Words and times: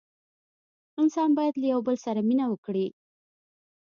انسانان 1.01 1.31
باید 1.37 1.55
له 1.61 1.67
یوه 1.73 1.83
بل 1.87 1.97
سره 2.05 2.19
مینه 2.29 2.45
وکړي. 2.49 2.87